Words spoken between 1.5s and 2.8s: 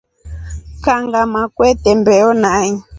kwete mbeho nai.